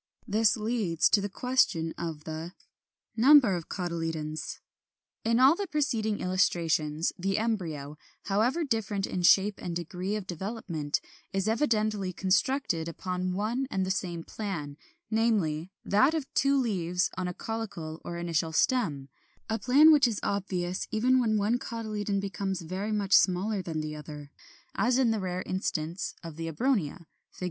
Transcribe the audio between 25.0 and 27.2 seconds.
the rare instance of Abronia (Fig.